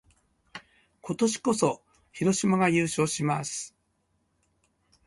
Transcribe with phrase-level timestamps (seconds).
[1.01, 3.75] 今年こそ、広島が優勝します！